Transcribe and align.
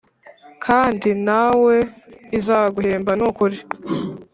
kandi 0.65 1.09
nawe 1.27 1.75
izaguhemba 2.37 3.11
nukuri." 3.19 3.57